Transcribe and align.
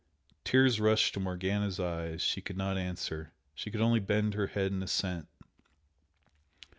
Tears 0.43 0.79
rushed 0.79 1.13
to 1.13 1.19
Morgana's 1.19 1.79
eyes, 1.79 2.23
she 2.23 2.41
could 2.41 2.57
not 2.57 2.75
answer. 2.75 3.33
She 3.53 3.69
could 3.69 3.81
only 3.81 3.99
bend 3.99 4.33
her 4.33 4.47
head 4.47 4.71
in 4.71 4.81
assent. 4.81 5.27